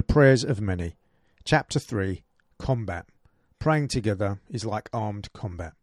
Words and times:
The 0.00 0.14
Prayers 0.14 0.44
of 0.44 0.62
Many. 0.62 0.94
Chapter 1.44 1.78
3 1.78 2.22
Combat. 2.58 3.04
Praying 3.58 3.88
together 3.88 4.40
is 4.48 4.64
like 4.64 4.88
armed 4.94 5.30
combat. 5.34 5.74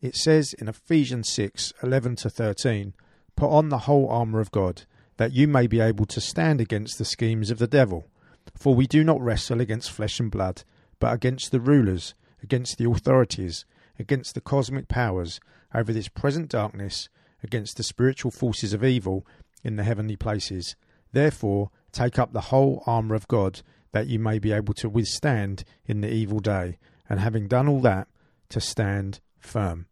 It 0.00 0.16
says 0.16 0.54
in 0.54 0.66
Ephesians 0.66 1.28
6 1.28 1.72
11 1.80 2.16
to 2.16 2.30
13, 2.30 2.94
Put 3.36 3.48
on 3.48 3.68
the 3.68 3.86
whole 3.86 4.08
armour 4.08 4.40
of 4.40 4.50
God, 4.50 4.82
that 5.18 5.30
you 5.30 5.46
may 5.46 5.68
be 5.68 5.78
able 5.78 6.04
to 6.06 6.20
stand 6.20 6.60
against 6.60 6.98
the 6.98 7.04
schemes 7.04 7.52
of 7.52 7.58
the 7.58 7.68
devil. 7.68 8.08
For 8.56 8.74
we 8.74 8.88
do 8.88 9.04
not 9.04 9.20
wrestle 9.20 9.60
against 9.60 9.92
flesh 9.92 10.18
and 10.18 10.32
blood, 10.32 10.64
but 10.98 11.14
against 11.14 11.52
the 11.52 11.60
rulers, 11.60 12.14
against 12.42 12.76
the 12.76 12.90
authorities, 12.90 13.66
against 14.00 14.34
the 14.34 14.40
cosmic 14.40 14.88
powers, 14.88 15.38
over 15.72 15.92
this 15.92 16.08
present 16.08 16.48
darkness, 16.48 17.08
against 17.44 17.76
the 17.76 17.84
spiritual 17.84 18.32
forces 18.32 18.72
of 18.72 18.82
evil 18.82 19.24
in 19.62 19.76
the 19.76 19.84
heavenly 19.84 20.16
places. 20.16 20.74
Therefore, 21.12 21.70
take 21.92 22.18
up 22.18 22.32
the 22.32 22.40
whole 22.40 22.82
armour 22.86 23.14
of 23.14 23.28
God, 23.28 23.62
that 23.92 24.06
you 24.06 24.18
may 24.18 24.38
be 24.38 24.52
able 24.52 24.74
to 24.74 24.88
withstand 24.88 25.64
in 25.86 26.00
the 26.00 26.12
evil 26.12 26.40
day, 26.40 26.78
and 27.08 27.20
having 27.20 27.48
done 27.48 27.68
all 27.68 27.80
that, 27.80 28.08
to 28.50 28.60
stand 28.60 29.20
firm. 29.38 29.86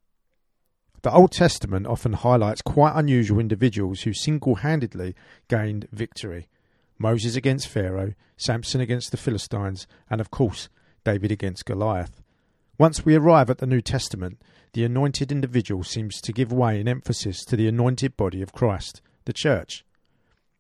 The 1.03 1.13
Old 1.13 1.31
Testament 1.31 1.87
often 1.87 2.13
highlights 2.13 2.61
quite 2.61 2.93
unusual 2.97 3.39
individuals 3.39 4.03
who 4.03 4.13
single 4.13 4.57
handedly 4.57 5.15
gained 5.49 5.89
victory. 5.93 6.49
Moses 6.99 7.37
against 7.37 7.69
Pharaoh, 7.69 8.15
Samson 8.37 8.81
against 8.81 9.13
the 9.13 9.17
Philistines, 9.17 9.87
and 10.11 10.21
of 10.21 10.31
course, 10.31 10.69
David 11.05 11.31
against 11.31 11.67
Goliath. 11.67 12.21
Once 12.79 13.05
we 13.05 13.15
arrive 13.15 13.49
at 13.49 13.59
the 13.59 13.67
New 13.67 13.81
Testament, 13.81 14.43
the 14.73 14.85
anointed 14.85 15.33
individual 15.33 15.85
seems 15.85 16.21
to 16.21 16.33
give 16.33 16.53
way 16.53 16.81
in 16.81 16.89
emphasis 16.89 17.45
to 17.45 17.57
the 17.57 17.69
anointed 17.69 18.17
body 18.17 18.43
of 18.43 18.53
Christ, 18.53 19.01
the 19.25 19.33
Church. 19.33 19.85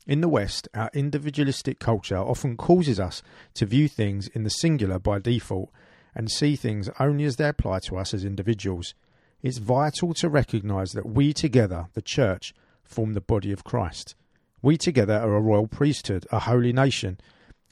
In 0.08 0.22
the 0.22 0.28
West, 0.28 0.68
our 0.72 0.90
individualistic 0.94 1.78
culture 1.78 2.16
often 2.16 2.56
causes 2.56 2.98
us 2.98 3.22
to 3.52 3.66
view 3.66 3.88
things 3.88 4.26
in 4.28 4.42
the 4.42 4.48
singular 4.48 4.98
by 4.98 5.18
default 5.18 5.70
and 6.14 6.30
see 6.30 6.56
things 6.56 6.88
only 6.98 7.24
as 7.24 7.36
they 7.36 7.46
apply 7.46 7.80
to 7.80 7.98
us 7.98 8.14
as 8.14 8.24
individuals. 8.24 8.94
It's 9.42 9.58
vital 9.58 10.14
to 10.14 10.30
recognise 10.30 10.92
that 10.92 11.04
we 11.04 11.34
together, 11.34 11.88
the 11.92 12.00
Church, 12.00 12.54
form 12.84 13.12
the 13.12 13.20
body 13.20 13.52
of 13.52 13.64
Christ. 13.64 14.14
We 14.62 14.78
together 14.78 15.18
are 15.18 15.36
a 15.36 15.42
royal 15.42 15.68
priesthood, 15.68 16.26
a 16.32 16.38
holy 16.38 16.72
nation. 16.72 17.20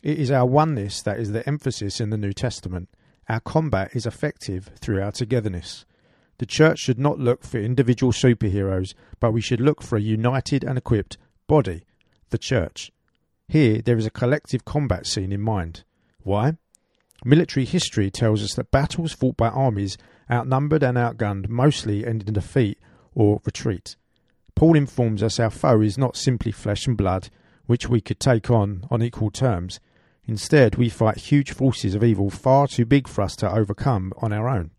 It 0.02 0.18
is 0.18 0.30
our 0.30 0.44
oneness 0.44 1.00
that 1.02 1.18
is 1.18 1.32
the 1.32 1.48
emphasis 1.48 2.02
in 2.02 2.10
the 2.10 2.18
New 2.18 2.34
Testament. 2.34 2.90
Our 3.30 3.40
combat 3.40 3.92
is 3.96 4.04
effective 4.04 4.70
through 4.78 5.00
our 5.00 5.10
togetherness. 5.10 5.86
The 6.36 6.44
Church 6.44 6.80
should 6.80 6.98
not 6.98 7.18
look 7.18 7.44
for 7.44 7.56
individual 7.56 8.12
superheroes, 8.12 8.92
but 9.20 9.32
we 9.32 9.40
should 9.40 9.62
look 9.62 9.82
for 9.82 9.96
a 9.96 10.02
united 10.02 10.64
and 10.64 10.76
equipped 10.76 11.16
body, 11.46 11.85
the 12.30 12.38
Church. 12.38 12.92
Here 13.48 13.80
there 13.80 13.96
is 13.96 14.06
a 14.06 14.10
collective 14.10 14.64
combat 14.64 15.06
scene 15.06 15.32
in 15.32 15.40
mind. 15.40 15.84
Why? 16.22 16.56
Military 17.24 17.64
history 17.64 18.10
tells 18.10 18.42
us 18.42 18.54
that 18.54 18.70
battles 18.70 19.12
fought 19.12 19.36
by 19.36 19.48
armies 19.48 19.96
outnumbered 20.30 20.82
and 20.82 20.98
outgunned 20.98 21.48
mostly 21.48 22.06
end 22.06 22.24
in 22.26 22.34
defeat 22.34 22.78
or 23.14 23.40
retreat. 23.44 23.96
Paul 24.54 24.76
informs 24.76 25.22
us 25.22 25.38
our 25.38 25.50
foe 25.50 25.80
is 25.80 25.98
not 25.98 26.16
simply 26.16 26.50
flesh 26.50 26.86
and 26.86 26.96
blood, 26.96 27.28
which 27.66 27.88
we 27.88 28.00
could 28.00 28.20
take 28.20 28.50
on 28.50 28.84
on 28.90 29.02
equal 29.02 29.30
terms. 29.30 29.80
Instead, 30.24 30.74
we 30.74 30.88
fight 30.88 31.18
huge 31.18 31.52
forces 31.52 31.94
of 31.94 32.02
evil 32.02 32.30
far 32.30 32.66
too 32.66 32.84
big 32.84 33.06
for 33.06 33.22
us 33.22 33.36
to 33.36 33.52
overcome 33.52 34.12
on 34.18 34.32
our 34.32 34.48
own. 34.48 34.70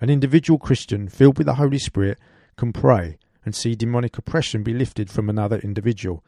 An 0.00 0.08
individual 0.08 0.58
Christian 0.58 1.08
filled 1.08 1.36
with 1.36 1.46
the 1.46 1.54
Holy 1.54 1.78
Spirit 1.78 2.18
can 2.56 2.72
pray 2.72 3.18
and 3.44 3.54
see 3.54 3.74
demonic 3.74 4.16
oppression 4.16 4.62
be 4.62 4.72
lifted 4.72 5.10
from 5.10 5.28
another 5.28 5.58
individual. 5.58 6.24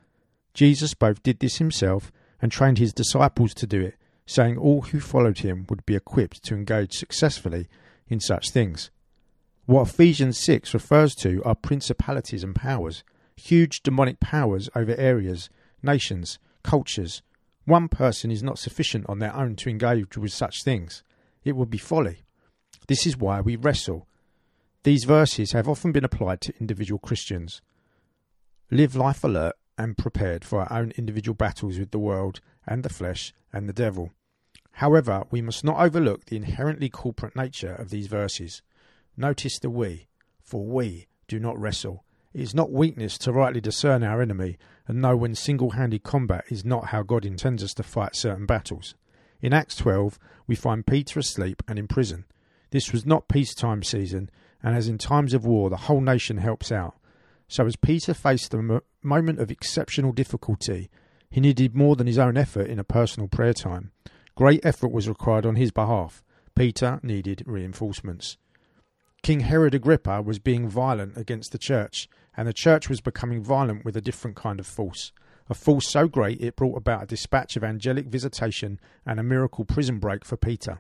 Jesus 0.55 0.95
both 0.95 1.23
did 1.23 1.41
this 1.41 1.59
himself 1.59 2.11
and 2.43 2.51
trained 2.51 2.79
his 2.79 2.93
disciples 2.93 3.55
to 3.55 3.67
do 3.67 3.81
it, 3.81 3.95
saying 4.27 4.57
all 4.57 4.83
who 4.83 5.01
followed 5.01 5.41
him 5.41 5.67
would 5.69 5.85
be 5.87 5.97
equipped 5.97 6.43
to 6.45 6.55
engage 6.55 6.95
successfully 6.95 7.69
in 8.09 8.21
such 8.21 8.51
things. 8.51 8.91
What 9.67 9.89
Ephesians 9.89 10.39
6 10.39 10.75
refers 10.75 11.15
to 11.17 11.43
are 11.45 11.55
principalities 11.55 12.43
and 12.43 12.55
powers, 12.55 13.05
huge 13.37 13.83
demonic 13.83 14.19
powers 14.21 14.69
over 14.75 14.95
areas, 14.97 15.49
nations, 15.83 16.39
cultures. 16.63 17.23
One 17.65 17.89
person 17.89 18.31
is 18.31 18.43
not 18.43 18.59
sufficient 18.59 19.09
on 19.09 19.19
their 19.19 19.35
own 19.35 19.55
to 19.57 19.71
engage 19.71 20.17
with 20.17 20.33
such 20.33 20.65
things. 20.65 21.03
It 21.45 21.57
would 21.57 21.71
be 21.71 21.79
folly. 21.79 22.25
This 22.89 23.07
is 23.07 23.17
why 23.17 23.41
we 23.41 23.57
wrestle. 23.57 24.09
These 24.83 25.05
verses 25.05 25.53
have 25.53 25.69
often 25.69 25.93
been 25.93 26.05
applied 26.05 26.41
to 26.43 26.55
individual 26.59 26.99
Christians. 26.99 27.61
Live 28.71 28.97
life 28.97 29.23
alert 29.23 29.55
and 29.81 29.97
prepared 29.97 30.45
for 30.45 30.61
our 30.61 30.79
own 30.79 30.93
individual 30.99 31.35
battles 31.35 31.79
with 31.79 31.91
the 31.91 31.99
world 31.99 32.41
and 32.67 32.83
the 32.83 32.91
flesh 32.91 33.33
and 33.51 33.67
the 33.67 33.73
devil. 33.73 34.11
However, 34.73 35.25
we 35.31 35.41
must 35.41 35.65
not 35.65 35.81
overlook 35.81 36.27
the 36.27 36.37
inherently 36.37 36.91
corporate 36.91 37.35
nature 37.35 37.75
of 37.75 37.89
these 37.89 38.07
verses. 38.07 38.61
Notice 39.17 39.59
the 39.59 39.71
we, 39.71 40.07
for 40.43 40.67
we 40.67 41.07
do 41.29 41.41
not 41.41 41.59
wrestle. 41.59 42.05
It 42.35 42.43
is 42.43 42.55
not 42.55 42.71
weakness 42.71 43.17
to 43.19 43.33
rightly 43.33 43.63
discern 43.63 44.03
our 44.03 44.21
enemy 44.21 44.59
and 44.87 45.01
know 45.01 45.17
when 45.17 45.35
single 45.35 45.71
handed 45.71 46.03
combat 46.03 46.45
is 46.51 46.63
not 46.63 46.89
how 46.89 47.03
God 47.03 47.25
intends 47.25 47.65
us 47.65 47.73
to 47.75 47.83
fight 47.83 48.15
certain 48.15 48.45
battles. 48.45 48.95
In 49.41 49.55
Acts 49.55 49.77
12, 49.77 50.19
we 50.47 50.57
find 50.57 50.87
Peter 50.87 51.19
asleep 51.19 51.63
and 51.67 51.79
in 51.79 51.89
prison. 51.89 52.27
This 52.71 52.93
was 52.93 53.07
not 53.07 53.29
peacetime 53.29 53.83
season, 53.83 54.29
and 54.63 54.77
as 54.77 54.89
in 54.89 54.99
times 54.99 55.33
of 55.33 55.47
war, 55.47 55.71
the 55.71 55.77
whole 55.77 56.03
nation 56.03 56.37
helps 56.37 56.71
out. 56.71 56.97
So, 57.51 57.67
as 57.67 57.75
Peter 57.75 58.15
faced 58.15 58.55
a 58.55 58.81
moment 59.03 59.41
of 59.41 59.51
exceptional 59.51 60.13
difficulty, 60.13 60.89
he 61.29 61.41
needed 61.41 61.75
more 61.75 61.97
than 61.97 62.07
his 62.07 62.17
own 62.17 62.37
effort 62.37 62.69
in 62.69 62.79
a 62.79 62.85
personal 62.85 63.27
prayer 63.27 63.53
time. 63.53 63.91
Great 64.37 64.65
effort 64.65 64.93
was 64.93 65.09
required 65.09 65.45
on 65.45 65.57
his 65.57 65.73
behalf. 65.73 66.23
Peter 66.55 67.01
needed 67.03 67.43
reinforcements. 67.47 68.37
King 69.25 69.41
Herod 69.41 69.75
Agrippa 69.75 70.23
was 70.23 70.39
being 70.39 70.69
violent 70.69 71.17
against 71.17 71.51
the 71.51 71.59
church, 71.59 72.09
and 72.37 72.47
the 72.47 72.53
church 72.53 72.89
was 72.89 73.01
becoming 73.01 73.43
violent 73.43 73.85
with 73.85 73.97
a 73.97 74.01
different 74.01 74.37
kind 74.37 74.61
of 74.61 74.67
force. 74.67 75.11
A 75.49 75.55
force 75.55 75.91
so 75.91 76.07
great 76.07 76.41
it 76.41 76.55
brought 76.55 76.79
about 76.79 77.03
a 77.03 77.07
dispatch 77.07 77.57
of 77.57 77.65
angelic 77.65 78.07
visitation 78.07 78.79
and 79.05 79.19
a 79.19 79.25
miracle 79.25 79.65
prison 79.65 79.99
break 79.99 80.25
for 80.25 80.37
Peter. 80.37 80.79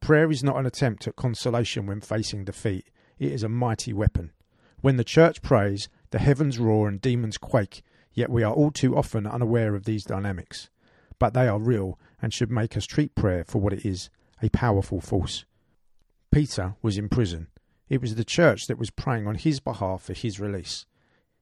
Prayer 0.00 0.30
is 0.30 0.42
not 0.42 0.56
an 0.56 0.64
attempt 0.64 1.06
at 1.06 1.16
consolation 1.16 1.84
when 1.84 2.00
facing 2.00 2.46
defeat, 2.46 2.86
it 3.18 3.30
is 3.30 3.42
a 3.42 3.48
mighty 3.50 3.92
weapon. 3.92 4.32
When 4.80 4.96
the 4.96 5.04
church 5.04 5.42
prays, 5.42 5.88
the 6.10 6.18
heavens 6.18 6.58
roar 6.58 6.88
and 6.88 7.00
demons 7.00 7.38
quake, 7.38 7.82
yet 8.12 8.30
we 8.30 8.42
are 8.42 8.52
all 8.52 8.70
too 8.70 8.96
often 8.96 9.26
unaware 9.26 9.74
of 9.74 9.84
these 9.84 10.04
dynamics. 10.04 10.70
But 11.18 11.34
they 11.34 11.48
are 11.48 11.58
real 11.58 11.98
and 12.22 12.32
should 12.32 12.50
make 12.50 12.76
us 12.76 12.86
treat 12.86 13.14
prayer 13.14 13.44
for 13.44 13.58
what 13.58 13.72
it 13.72 13.84
is 13.84 14.10
a 14.42 14.48
powerful 14.50 15.00
force. 15.00 15.44
Peter 16.30 16.74
was 16.82 16.98
in 16.98 17.08
prison. 17.08 17.48
It 17.88 18.00
was 18.00 18.14
the 18.14 18.24
church 18.24 18.66
that 18.66 18.78
was 18.78 18.90
praying 18.90 19.26
on 19.26 19.34
his 19.34 19.60
behalf 19.60 20.02
for 20.02 20.12
his 20.12 20.38
release. 20.38 20.86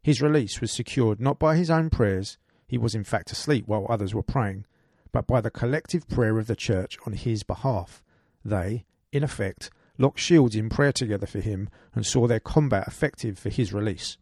His 0.03 0.23
release 0.23 0.61
was 0.61 0.71
secured 0.71 1.21
not 1.21 1.39
by 1.39 1.57
his 1.57 1.71
own 1.71 1.91
prayers, 1.91 2.39
he 2.67 2.79
was 2.79 2.95
in 2.95 3.05
fact 3.05 3.33
asleep 3.33 3.67
while 3.67 3.87
others 3.89 4.15
were 4.15 4.23
praying, 4.23 4.65
but 5.13 5.27
by 5.27 5.41
the 5.41 5.51
collective 5.51 6.09
prayer 6.09 6.39
of 6.39 6.47
the 6.47 6.57
church 6.57 6.97
on 7.07 7.13
his 7.13 7.43
behalf. 7.43 8.03
They, 8.45 8.85
in 9.13 9.25
effect, 9.25 9.71
locked 9.99 10.21
shields 10.21 10.55
in 10.55 10.69
prayer 10.69 10.93
together 10.93 11.27
for 11.27 11.41
him 11.41 11.69
and 11.95 12.07
saw 12.07 12.27
their 12.27 12.41
combat 12.41 12.87
effective 12.87 13.39
for 13.39 13.49
his 13.49 13.73
release. 13.73 14.17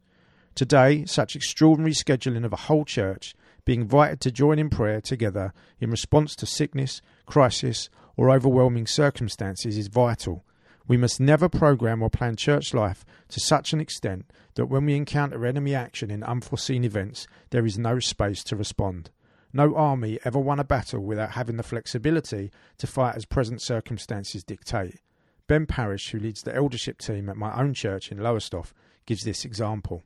Today, 0.55 1.05
such 1.05 1.35
extraordinary 1.35 1.95
scheduling 1.95 2.45
of 2.45 2.53
a 2.53 2.57
whole 2.57 2.85
church 2.85 3.35
being 3.65 3.81
invited 3.81 4.21
to 4.21 4.31
join 4.31 4.61
in 4.61 4.71
prayer 4.71 5.01
together 5.01 5.53
in 5.81 5.91
response 5.91 6.37
to 6.37 6.47
sickness, 6.47 7.03
crisis, 7.27 7.91
or 8.17 8.31
overwhelming 8.31 8.87
circumstances 8.87 9.77
is 9.77 9.89
vital. 9.89 10.45
We 10.87 10.97
must 10.97 11.19
never 11.19 11.49
program 11.49 12.03
or 12.03 12.11
plan 12.11 12.37
church 12.37 12.73
life 12.73 13.05
to 13.31 13.41
such 13.41 13.73
an 13.73 13.81
extent 13.81 14.31
that 14.55 14.67
when 14.67 14.87
we 14.87 14.95
encounter 14.95 15.45
enemy 15.45 15.75
action 15.75 16.09
in 16.09 16.23
unforeseen 16.23 16.85
events, 16.85 17.27
there 17.51 17.67
is 17.67 17.77
no 17.77 17.99
space 17.99 18.45
to 18.45 18.57
respond. 18.57 19.11
No 19.53 19.75
army 19.75 20.21
ever 20.25 20.39
won 20.39 20.61
a 20.61 20.65
battle 20.65 21.01
without 21.01 21.33
having 21.33 21.57
the 21.57 21.63
flexibility 21.65 22.53
to 22.79 22.87
fight 22.87 23.17
as 23.17 23.25
present 23.25 23.61
circumstances 23.61 24.45
dictate. 24.45 25.01
Ben 25.49 25.67
Parish, 25.67 26.11
who 26.11 26.21
leads 26.21 26.43
the 26.43 26.55
eldership 26.55 26.99
team 26.99 27.29
at 27.29 27.37
my 27.37 27.59
own 27.59 27.75
church 27.75 28.13
in 28.13 28.19
Lowestoft, 28.19 28.73
gives 29.05 29.25
this 29.25 29.45
example. 29.45 30.05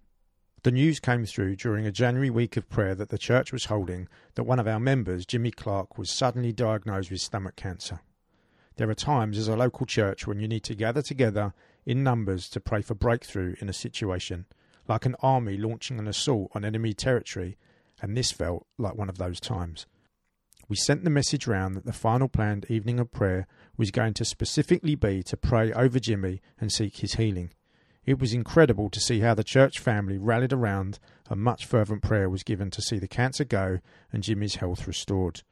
The 0.64 0.72
news 0.72 0.98
came 0.98 1.24
through 1.24 1.54
during 1.56 1.86
a 1.86 1.92
January 1.92 2.30
week 2.30 2.56
of 2.56 2.68
prayer 2.68 2.96
that 2.96 3.10
the 3.10 3.18
church 3.18 3.52
was 3.52 3.66
holding 3.66 4.08
that 4.34 4.42
one 4.42 4.58
of 4.58 4.66
our 4.66 4.80
members, 4.80 5.24
Jimmy 5.24 5.52
Clark, 5.52 5.96
was 5.96 6.10
suddenly 6.10 6.52
diagnosed 6.52 7.12
with 7.12 7.20
stomach 7.20 7.54
cancer. 7.54 8.00
There 8.74 8.90
are 8.90 8.94
times 8.94 9.38
as 9.38 9.46
a 9.46 9.56
local 9.56 9.86
church 9.86 10.26
when 10.26 10.40
you 10.40 10.48
need 10.48 10.64
to 10.64 10.74
gather 10.74 11.00
together 11.00 11.54
in 11.86 12.02
numbers 12.02 12.48
to 12.50 12.60
pray 12.60 12.82
for 12.82 12.94
breakthrough 12.94 13.54
in 13.60 13.68
a 13.68 13.72
situation, 13.72 14.46
like 14.88 15.06
an 15.06 15.14
army 15.20 15.56
launching 15.56 16.00
an 16.00 16.08
assault 16.08 16.50
on 16.54 16.64
enemy 16.64 16.92
territory, 16.92 17.56
and 18.02 18.16
this 18.16 18.32
felt 18.32 18.66
like 18.78 18.96
one 18.96 19.08
of 19.08 19.18
those 19.18 19.38
times. 19.38 19.86
We 20.68 20.76
sent 20.76 21.04
the 21.04 21.10
message 21.10 21.46
round 21.46 21.76
that 21.76 21.86
the 21.86 21.92
final 21.92 22.28
planned 22.28 22.66
evening 22.68 22.98
of 22.98 23.12
prayer 23.12 23.46
was 23.76 23.92
going 23.92 24.14
to 24.14 24.24
specifically 24.24 24.96
be 24.96 25.22
to 25.22 25.36
pray 25.36 25.72
over 25.72 26.00
Jimmy 26.00 26.42
and 26.60 26.72
seek 26.72 26.96
his 26.98 27.14
healing. 27.14 27.52
It 28.08 28.18
was 28.18 28.32
incredible 28.32 28.88
to 28.88 29.00
see 29.00 29.20
how 29.20 29.34
the 29.34 29.44
church 29.44 29.78
family 29.78 30.16
rallied 30.16 30.54
around, 30.54 30.98
and 31.28 31.42
much 31.42 31.66
fervent 31.66 32.00
prayer 32.00 32.30
was 32.30 32.42
given 32.42 32.70
to 32.70 32.80
see 32.80 32.98
the 32.98 33.06
cancer 33.06 33.44
go 33.44 33.80
and 34.10 34.22
Jimmy's 34.22 34.54
health 34.54 34.86
restored. 34.86 35.42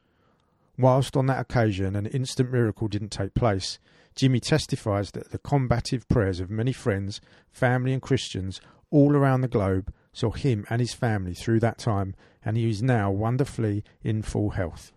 Whilst 0.79 1.19
on 1.19 1.27
that 1.27 1.39
occasion 1.39 1.95
an 1.95 2.07
instant 2.07 2.51
miracle 2.51 2.89
didn't 2.89 3.11
take 3.11 3.35
place, 3.35 3.79
Jimmy 4.15 4.41
testifies 4.41 5.11
that 5.11 5.33
the 5.33 5.39
combative 5.39 6.09
prayers 6.09 6.41
of 6.41 6.49
many 6.49 6.73
friends, 6.73 7.21
family, 7.51 7.93
and 7.93 8.01
Christians 8.01 8.63
all 8.91 9.15
around 9.15 9.43
the 9.43 9.49
globe 9.49 9.93
saw 10.15 10.31
him 10.31 10.65
and 10.71 10.81
his 10.81 10.95
family 10.95 11.35
through 11.35 11.61
that 11.61 11.77
time, 11.77 12.15
and 12.43 12.57
he 12.57 12.71
is 12.71 12.83
now 12.83 13.11
wonderfully 13.11 13.85
in 14.03 14.23
full 14.23 14.53
health. 14.53 14.95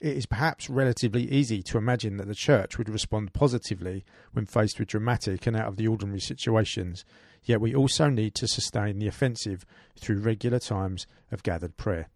It 0.00 0.16
is 0.16 0.26
perhaps 0.26 0.70
relatively 0.70 1.28
easy 1.28 1.60
to 1.64 1.78
imagine 1.78 2.18
that 2.18 2.28
the 2.28 2.34
church 2.34 2.78
would 2.78 2.88
respond 2.88 3.32
positively 3.32 4.04
when 4.32 4.46
faced 4.46 4.78
with 4.78 4.88
dramatic 4.88 5.46
and 5.46 5.56
out 5.56 5.66
of 5.66 5.76
the 5.76 5.88
ordinary 5.88 6.20
situations, 6.20 7.04
yet 7.42 7.60
we 7.60 7.74
also 7.74 8.08
need 8.08 8.36
to 8.36 8.46
sustain 8.46 8.98
the 8.98 9.08
offensive 9.08 9.66
through 9.98 10.20
regular 10.20 10.60
times 10.60 11.08
of 11.32 11.42
gathered 11.42 11.76
prayer. 11.76 12.08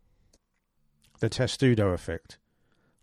The 1.19 1.29
testudo 1.29 1.88
effect. 1.88 2.38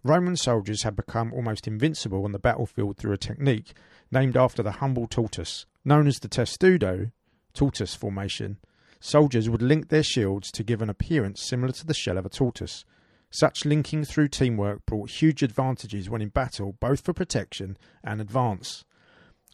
Roman 0.01 0.37
soldiers 0.37 0.83
had 0.83 0.95
become 0.95 1.33
almost 1.33 1.67
invincible 1.67 2.23
on 2.23 2.31
the 2.31 2.39
battlefield 2.39 2.95
through 2.95 3.11
a 3.11 3.17
technique 3.17 3.73
named 4.11 4.37
after 4.37 4.63
the 4.63 4.73
humble 4.73 5.07
tortoise. 5.07 5.65
Known 5.83 6.07
as 6.07 6.19
the 6.19 6.29
testudo, 6.29 7.11
tortoise 7.53 7.95
formation, 7.95 8.59
soldiers 9.01 9.49
would 9.49 9.61
link 9.61 9.89
their 9.89 10.03
shields 10.03 10.51
to 10.53 10.63
give 10.63 10.81
an 10.81 10.89
appearance 10.89 11.41
similar 11.41 11.73
to 11.73 11.85
the 11.85 11.93
shell 11.93 12.17
of 12.17 12.25
a 12.25 12.29
tortoise. 12.29 12.85
Such 13.31 13.65
linking 13.65 14.05
through 14.05 14.29
teamwork 14.29 14.85
brought 14.85 15.11
huge 15.11 15.43
advantages 15.43 16.09
when 16.09 16.21
in 16.21 16.29
battle, 16.29 16.73
both 16.79 17.01
for 17.01 17.13
protection 17.13 17.77
and 18.03 18.19
advance. 18.19 18.85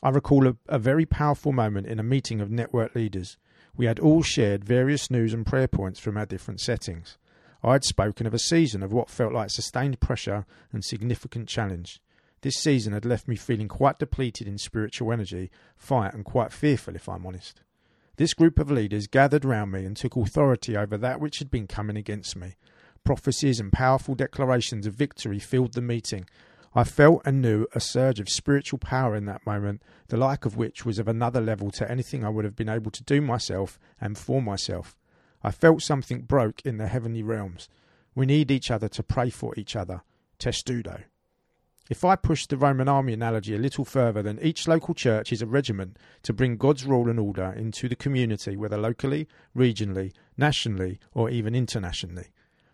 I 0.01 0.09
recall 0.09 0.47
a, 0.47 0.55
a, 0.67 0.79
very 0.79 1.05
powerful 1.05 1.51
moment 1.51 1.87
in 1.87 1.99
a 1.99 2.03
meeting 2.03 2.39
of 2.39 2.51
network 2.51 2.95
leaders. 2.95 3.37
We 3.75 3.85
had 3.85 3.99
all 3.99 4.21
shared 4.21 4.63
various 4.63 5.11
news 5.11 5.33
and 5.33 5.45
prayer 5.45 5.67
points 5.67 5.99
from 5.99 6.15
our 6.15 6.25
different 6.25 6.61
settings. 6.61 7.17
I 7.63 7.73
had 7.73 7.83
spoken 7.83 8.27
of 8.27 8.33
a 8.33 8.39
season 8.39 8.83
of 8.83 8.93
what 8.93 9.09
felt 9.09 9.33
like 9.33 9.49
sustained 9.49 9.99
pressure 9.99 10.45
and 10.71 10.83
significant 10.83 11.49
challenge. 11.49 11.99
This 12.41 12.55
season 12.55 12.93
had 12.93 13.05
left 13.05 13.27
me 13.27 13.35
feeling 13.35 13.67
quite 13.67 13.97
depleted 13.97 14.47
in 14.47 14.57
spiritual 14.57 15.11
energy, 15.11 15.49
fight, 15.75 16.13
and 16.13 16.23
quite 16.23 16.53
fearful, 16.53 16.95
if 16.95 17.09
I'm 17.09 17.25
honest. 17.25 17.61
This 18.17 18.33
group 18.33 18.59
of 18.59 18.71
leaders 18.71 19.07
gathered 19.07 19.43
round 19.43 19.71
me 19.71 19.83
and 19.83 19.97
took 19.97 20.15
authority 20.15 20.77
over 20.77 20.97
that 20.97 21.19
which 21.19 21.39
had 21.39 21.49
been 21.49 21.67
coming 21.67 21.97
against 21.97 22.35
me. 22.35 22.55
Prophecies 23.05 23.59
and 23.59 23.71
powerful 23.71 24.15
declarations 24.15 24.87
of 24.87 24.95
victory 24.95 25.37
filled 25.37 25.73
the 25.73 25.81
meeting. 25.81 26.25
I 26.73 26.83
felt 26.83 27.21
and 27.23 27.39
knew 27.39 27.67
a 27.75 27.79
surge 27.79 28.19
of 28.19 28.27
spiritual 28.27 28.79
power 28.79 29.15
in 29.15 29.25
that 29.25 29.45
moment, 29.45 29.83
the 30.07 30.17
like 30.17 30.43
of 30.43 30.57
which 30.57 30.85
was 30.85 30.97
of 30.97 31.07
another 31.07 31.39
level 31.39 31.69
to 31.71 31.89
anything 31.89 32.25
I 32.25 32.29
would 32.29 32.45
have 32.45 32.55
been 32.55 32.67
able 32.67 32.89
to 32.89 33.03
do 33.03 33.21
myself 33.21 33.79
and 34.01 34.17
for 34.17 34.41
myself. 34.41 34.97
I 35.43 35.51
felt 35.51 35.83
something 35.83 36.23
broke 36.23 36.61
in 36.65 36.77
the 36.77 36.87
heavenly 36.87 37.21
realms. 37.21 37.69
We 38.15 38.25
need 38.25 38.49
each 38.49 38.71
other 38.71 38.89
to 38.89 39.03
pray 39.03 39.29
for 39.29 39.53
each 39.55 39.75
other. 39.75 40.01
Testudo. 40.39 41.03
If 41.87 42.03
I 42.03 42.15
push 42.15 42.47
the 42.47 42.57
Roman 42.57 42.89
army 42.89 43.13
analogy 43.13 43.53
a 43.53 43.59
little 43.59 43.85
further, 43.85 44.23
then 44.23 44.39
each 44.41 44.67
local 44.67 44.95
church 44.95 45.31
is 45.31 45.43
a 45.43 45.45
regiment 45.45 45.97
to 46.23 46.33
bring 46.33 46.57
God's 46.57 46.85
rule 46.85 47.07
and 47.07 47.19
order 47.19 47.53
into 47.55 47.87
the 47.87 47.95
community, 47.95 48.57
whether 48.57 48.77
locally, 48.77 49.27
regionally, 49.55 50.11
nationally, 50.35 50.99
or 51.13 51.29
even 51.29 51.53
internationally. 51.53 52.29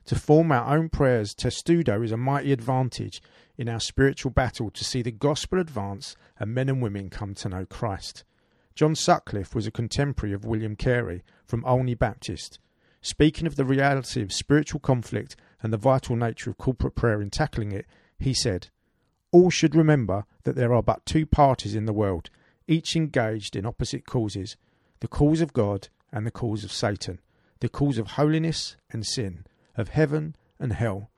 To 0.06 0.15
form 0.15 0.51
our 0.51 0.75
own 0.75 0.89
prayers, 0.89 1.33
testudo 1.33 2.01
is 2.01 2.12
a 2.12 2.18
mighty 2.18 2.51
advantage 2.51 3.21
in 3.57 3.69
our 3.69 3.80
spiritual 3.80 4.31
battle 4.31 4.69
to 4.71 4.83
see 4.83 5.01
the 5.01 5.12
gospel 5.12 5.59
advance 5.59 6.15
and 6.39 6.53
men 6.53 6.69
and 6.69 6.81
women 6.81 7.09
come 7.09 7.36
to 7.36 7.50
know 7.50 7.65
Christ. 7.65 8.24
John 8.74 8.95
Sutcliff 8.95 9.53
was 9.53 9.68
a 9.68 9.71
contemporary 9.71 10.33
of 10.33 10.45
William 10.45 10.75
Carey 10.75 11.24
from 11.45 11.63
Olney 11.65 11.94
Baptist. 11.94 12.57
Speaking 13.01 13.45
of 13.45 13.56
the 13.56 13.65
reality 13.65 14.21
of 14.21 14.33
spiritual 14.33 14.80
conflict 14.80 15.36
and 15.62 15.71
the 15.71 15.77
vital 15.77 16.15
nature 16.15 16.50
of 16.50 16.57
corporate 16.57 16.95
prayer 16.95 17.21
in 17.21 17.30
tackling 17.30 17.71
it, 17.71 17.86
he 18.18 18.33
said, 18.33 18.69
All 19.31 19.50
should 19.50 19.75
remember 19.75 20.25
that 20.44 20.56
there 20.56 20.74
are 20.74 20.83
but 20.83 21.06
two 21.06 21.25
parties 21.25 21.75
in 21.75 21.86
the 21.86 21.94
world, 21.94 22.30
each 22.68 22.95
engaged 22.95 23.56
in 23.56 23.65
opposite 23.65 24.06
causes 24.06 24.56
the 25.00 25.07
cause 25.07 25.42
of 25.42 25.53
God 25.53 25.89
and 26.12 26.25
the 26.25 26.31
cause 26.31 26.63
of 26.63 26.71
Satan, 26.71 27.19
the 27.59 27.69
cause 27.69 27.98
of 27.98 28.12
holiness 28.12 28.77
and 28.92 29.06
sin, 29.06 29.45
of 29.75 29.89
heaven 29.89 30.35
and 30.59 30.73
hell. 30.73 31.09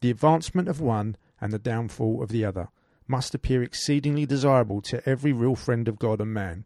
The 0.00 0.10
advancement 0.10 0.68
of 0.68 0.80
one 0.80 1.16
and 1.40 1.52
the 1.52 1.58
downfall 1.58 2.22
of 2.22 2.30
the 2.30 2.44
other 2.44 2.68
must 3.08 3.34
appear 3.34 3.62
exceedingly 3.62 4.26
desirable 4.26 4.80
to 4.82 5.06
every 5.08 5.32
real 5.32 5.54
friend 5.54 5.88
of 5.88 5.98
God 5.98 6.20
and 6.20 6.32
man. 6.32 6.64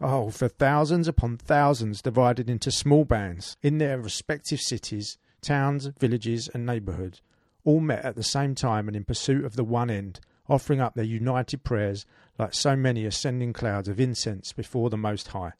Oh, 0.00 0.30
for 0.30 0.48
thousands 0.48 1.08
upon 1.08 1.36
thousands 1.38 2.02
divided 2.02 2.50
into 2.50 2.70
small 2.70 3.04
bands 3.04 3.56
in 3.62 3.78
their 3.78 3.98
respective 3.98 4.60
cities, 4.60 5.18
towns, 5.40 5.86
villages, 5.98 6.48
and 6.52 6.66
neighbourhoods, 6.66 7.22
all 7.64 7.80
met 7.80 8.04
at 8.04 8.16
the 8.16 8.22
same 8.22 8.54
time 8.54 8.88
and 8.88 8.96
in 8.96 9.04
pursuit 9.04 9.44
of 9.44 9.56
the 9.56 9.64
one 9.64 9.90
end, 9.90 10.20
offering 10.48 10.80
up 10.80 10.94
their 10.94 11.04
united 11.04 11.64
prayers 11.64 12.04
like 12.38 12.54
so 12.54 12.76
many 12.76 13.06
ascending 13.06 13.52
clouds 13.52 13.88
of 13.88 14.00
incense 14.00 14.52
before 14.52 14.90
the 14.90 14.98
Most 14.98 15.28
High. 15.28 15.52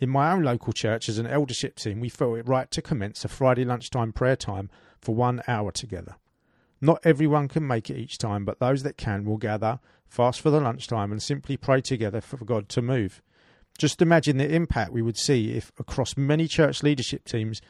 In 0.00 0.10
my 0.10 0.32
own 0.32 0.42
local 0.42 0.72
church, 0.72 1.08
as 1.08 1.18
an 1.18 1.26
eldership 1.26 1.76
team, 1.76 2.00
we 2.00 2.08
felt 2.08 2.38
it 2.38 2.48
right 2.48 2.70
to 2.72 2.82
commence 2.82 3.24
a 3.24 3.28
Friday 3.28 3.64
lunchtime 3.64 4.12
prayer 4.12 4.36
time 4.36 4.70
for 5.00 5.14
one 5.14 5.42
hour 5.46 5.70
together. 5.70 6.16
Not 6.80 7.00
everyone 7.04 7.48
can 7.48 7.66
make 7.66 7.88
it 7.88 7.96
each 7.96 8.18
time, 8.18 8.44
but 8.44 8.58
those 8.58 8.82
that 8.82 8.96
can 8.96 9.24
will 9.24 9.36
gather, 9.36 9.80
fast 10.06 10.40
for 10.40 10.50
the 10.50 10.60
lunchtime, 10.60 11.12
and 11.12 11.22
simply 11.22 11.56
pray 11.56 11.80
together 11.80 12.20
for 12.20 12.36
God 12.44 12.68
to 12.70 12.82
move. 12.82 13.22
Just 13.78 14.02
imagine 14.02 14.36
the 14.36 14.54
impact 14.54 14.92
we 14.92 15.02
would 15.02 15.16
see 15.16 15.52
if, 15.52 15.72
across 15.78 16.16
many 16.16 16.46
church 16.46 16.82
leadership 16.82 17.24
teams, 17.24 17.62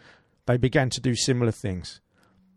they 0.47 0.57
began 0.57 0.91
to 0.91 1.01
do 1.01 1.15
similar 1.15 1.53
things. 1.53 2.01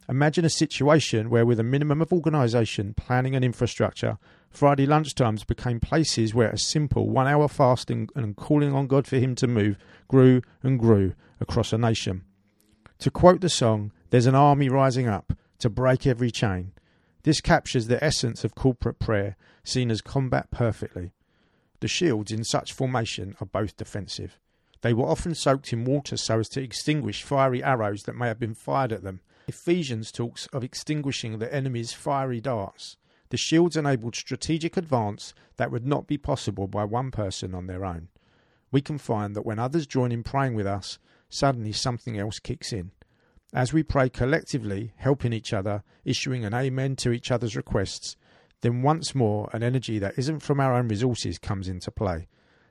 Imagine 0.10 0.46
a 0.46 0.50
situation 0.50 1.30
where, 1.30 1.46
with 1.46 1.60
a 1.60 1.64
minimum 1.64 2.02
of 2.02 2.14
organisation, 2.14 2.94
planning, 2.94 3.36
and 3.36 3.44
infrastructure, 3.44 4.18
Friday 4.50 4.88
lunchtimes 4.88 5.46
became 5.46 5.80
places 5.80 6.34
where 6.34 6.50
a 6.50 6.58
simple 6.58 7.10
one 7.10 7.28
hour 7.28 7.48
fasting 7.48 8.10
and 8.16 8.36
calling 8.36 8.74
on 8.74 8.88
God 8.88 9.06
for 9.06 9.18
Him 9.18 9.36
to 9.36 9.48
move 9.48 9.78
grew 10.08 10.42
and 10.64 10.80
grew 10.80 11.14
across 11.40 11.74
a 11.74 11.78
nation. 11.78 12.24
To 13.00 13.12
quote 13.12 13.42
the 13.42 13.50
song, 13.50 13.92
There's 14.10 14.26
an 14.26 14.36
army 14.36 14.70
rising 14.70 15.08
up 15.08 15.34
to 15.60 15.70
break 15.70 16.08
every 16.08 16.32
chain. 16.32 16.72
This 17.24 17.42
captures 17.42 17.88
the 17.88 18.04
essence 18.04 18.44
of 18.44 18.56
corporate 18.56 19.00
prayer, 19.00 19.36
seen 19.64 19.92
as 19.92 20.02
combat 20.02 20.50
perfectly. 20.50 21.12
The 21.80 21.88
shields 21.88 22.32
in 22.32 22.44
such 22.44 22.74
formation 22.74 23.36
are 23.40 23.46
both 23.46 23.78
defensive. 23.78 24.40
They 24.82 24.94
were 24.94 25.06
often 25.06 25.36
soaked 25.36 25.74
in 25.74 25.86
water 25.86 26.18
so 26.18 26.40
as 26.40 26.50
to 26.50 26.62
extinguish 26.62 27.24
fiery 27.24 27.64
arrows 27.64 28.04
that 28.04 28.16
may 28.16 28.28
have 28.28 28.40
been 28.40 28.56
fired 28.56 28.92
at 28.92 29.04
them. 29.04 29.22
Ephesians 29.48 30.12
talks 30.12 30.48
of 30.48 30.64
extinguishing 30.64 31.38
the 31.38 31.54
enemy's 31.54 31.94
fiery 31.94 32.42
darts. 32.42 32.98
The 33.30 33.38
shields 33.38 33.76
enabled 33.76 34.16
strategic 34.16 34.78
advance 34.78 35.34
that 35.58 35.72
would 35.72 35.86
not 35.86 36.08
be 36.08 36.18
possible 36.18 36.68
by 36.68 36.86
one 36.86 37.12
person 37.12 37.54
on 37.54 37.68
their 37.68 37.84
own. 37.84 38.08
We 38.72 38.82
can 38.82 38.98
find 38.98 39.36
that 39.36 39.46
when 39.46 39.60
others 39.60 39.88
join 39.88 40.12
in 40.12 40.24
praying 40.24 40.56
with 40.56 40.68
us, 40.68 41.00
suddenly 41.30 41.72
something 41.72 42.18
else 42.18 42.40
kicks 42.40 42.72
in. 42.72 42.92
As 43.54 43.74
we 43.74 43.84
pray 43.84 44.10
collectively, 44.10 44.94
helping 44.98 45.34
each 45.34 45.54
other, 45.54 45.84
issuing 46.04 46.44
an 46.44 46.54
amen 46.54 46.96
to 46.98 47.12
each 47.12 47.32
other's 47.32 47.56
requests, 47.56 48.16
then 48.62 48.82
once 48.82 49.16
more 49.16 49.50
an 49.54 49.64
energy 49.64 50.00
that 50.00 50.18
isn't 50.18 50.40
from 50.40 50.60
our 50.60 50.74
own 50.74 50.88
resources 50.88 51.38
comes 51.38 51.68
into 51.68 51.92
play. 51.92 52.28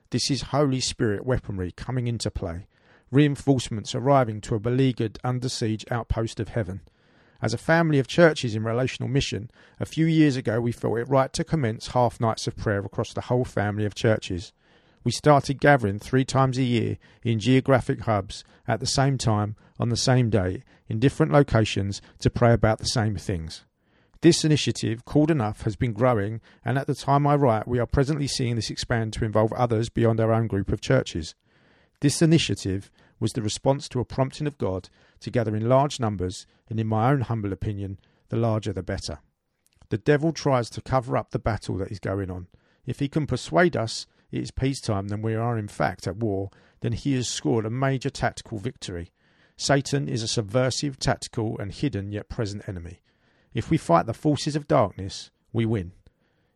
This 0.09 0.29
is 0.29 0.43
Holy 0.43 0.79
Spirit 0.79 1.25
weaponry 1.25 1.71
coming 1.71 2.07
into 2.07 2.29
play, 2.29 2.67
reinforcements 3.11 3.95
arriving 3.95 4.41
to 4.41 4.55
a 4.55 4.59
beleaguered, 4.59 5.17
under 5.23 5.49
siege 5.49 5.85
outpost 5.89 6.39
of 6.39 6.49
heaven. 6.49 6.81
As 7.41 7.53
a 7.53 7.57
family 7.57 7.99
of 7.99 8.07
churches 8.07 8.55
in 8.55 8.63
relational 8.63 9.09
mission, 9.09 9.51
a 9.79 9.85
few 9.85 10.05
years 10.05 10.35
ago 10.35 10.59
we 10.59 10.71
felt 10.71 10.97
it 10.97 11.09
right 11.09 11.31
to 11.33 11.43
commence 11.43 11.87
half 11.87 12.19
nights 12.19 12.47
of 12.47 12.55
prayer 12.55 12.79
across 12.79 13.13
the 13.13 13.21
whole 13.21 13.45
family 13.45 13.85
of 13.85 13.95
churches. 13.95 14.53
We 15.03 15.11
started 15.11 15.61
gathering 15.61 15.99
three 15.99 16.25
times 16.25 16.57
a 16.57 16.63
year 16.63 16.97
in 17.23 17.39
geographic 17.39 18.01
hubs 18.01 18.43
at 18.67 18.79
the 18.79 18.85
same 18.85 19.17
time 19.17 19.55
on 19.79 19.89
the 19.89 19.95
same 19.95 20.29
day 20.29 20.63
in 20.89 20.99
different 20.99 21.31
locations 21.31 22.01
to 22.19 22.29
pray 22.29 22.53
about 22.53 22.79
the 22.79 22.85
same 22.85 23.15
things. 23.15 23.63
This 24.21 24.43
initiative, 24.43 25.05
called 25.05 25.29
Enough, 25.29 25.61
has 25.61 25.75
been 25.75 25.93
growing, 25.93 26.41
and 26.65 26.77
at 26.77 26.87
the 26.87 26.95
time 26.95 27.27
I 27.27 27.35
write, 27.35 27.67
we 27.67 27.77
are 27.77 27.85
presently 27.85 28.27
seeing 28.27 28.55
this 28.55 28.71
expand 28.71 29.13
to 29.13 29.25
involve 29.25 29.53
others 29.53 29.89
beyond 29.89 30.19
our 30.19 30.33
own 30.33 30.47
group 30.47 30.71
of 30.71 30.81
churches. 30.81 31.35
This 32.01 32.21
initiative 32.21 32.89
was 33.19 33.33
the 33.33 33.41
response 33.41 33.87
to 33.89 33.99
a 33.99 34.05
prompting 34.05 34.47
of 34.47 34.57
God 34.57 34.89
to 35.21 35.31
gather 35.31 35.55
in 35.55 35.69
large 35.69 35.99
numbers, 35.99 36.45
and 36.69 36.79
in 36.79 36.87
my 36.87 37.11
own 37.11 37.21
humble 37.21 37.53
opinion, 37.53 37.99
the 38.29 38.37
larger 38.37 38.73
the 38.73 38.83
better. 38.83 39.19
The 39.89 39.97
devil 39.97 40.31
tries 40.31 40.69
to 40.71 40.81
cover 40.81 41.15
up 41.15 41.31
the 41.31 41.39
battle 41.39 41.77
that 41.77 41.91
is 41.91 41.99
going 41.99 42.29
on. 42.29 42.47
If 42.85 42.99
he 42.99 43.07
can 43.07 43.25
persuade 43.25 43.75
us 43.75 44.05
it 44.31 44.41
is 44.41 44.51
peacetime, 44.51 45.07
then 45.07 45.21
we 45.21 45.35
are 45.35 45.57
in 45.57 45.67
fact 45.67 46.07
at 46.07 46.17
war, 46.17 46.49
then 46.81 46.91
he 46.91 47.13
has 47.15 47.29
scored 47.29 47.65
a 47.65 47.69
major 47.69 48.09
tactical 48.09 48.57
victory. 48.57 49.11
Satan 49.55 50.07
is 50.07 50.21
a 50.21 50.27
subversive, 50.27 50.99
tactical, 50.99 51.57
and 51.59 51.71
hidden 51.71 52.11
yet 52.11 52.29
present 52.29 52.67
enemy. 52.67 52.99
If 53.53 53.69
we 53.69 53.77
fight 53.77 54.05
the 54.05 54.13
forces 54.13 54.55
of 54.55 54.67
darkness, 54.67 55.31
we 55.53 55.65
win. 55.65 55.93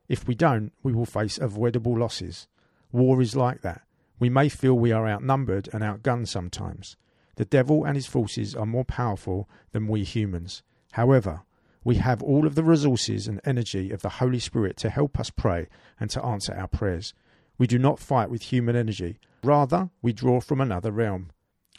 If 0.08 0.27
we 0.27 0.36
don't, 0.36 0.74
we 0.84 0.91
will 0.91 1.06
face 1.06 1.38
avoidable 1.38 1.98
losses. 1.98 2.48
War 2.91 3.22
is 3.22 3.36
like 3.36 3.62
that. 3.62 3.84
We 4.22 4.30
may 4.30 4.50
feel 4.50 4.75
we 4.75 4.92
are 4.92 5.10
outnumbered 5.10 5.68
and 5.74 5.84
outgunned 5.84 6.28
sometimes. 6.28 6.96
The 7.38 7.46
devil 7.46 7.84
and 7.84 7.96
his 7.96 8.06
forces 8.06 8.56
are 8.56 8.68
more 8.68 8.86
powerful 8.86 9.50
than 9.72 9.88
we 9.88 10.04
humans. 10.04 10.62
However, 10.92 11.42
We 11.84 11.96
have 11.96 12.22
all 12.22 12.46
of 12.46 12.54
the 12.54 12.63
resources 12.63 13.28
and 13.28 13.42
energy 13.44 13.90
of 13.90 14.04
the 14.04 14.18
Holy 14.22 14.38
Spirit 14.38 14.78
to 14.78 14.92
help 14.92 15.20
us 15.20 15.32
pray 15.32 15.68
and 16.00 16.12
to 16.12 16.24
answer 16.24 16.54
our 16.54 16.68
prayers. 16.68 17.16
We 17.58 17.66
do 17.66 17.80
not 17.80 18.00
fight 18.00 18.30
with 18.30 18.44
human 18.44 18.75
energy, 18.75 19.18
rather, 19.44 19.90
we 20.04 20.13
draw 20.13 20.42
from 20.42 20.62
another 20.62 20.92
realm. 20.92 21.32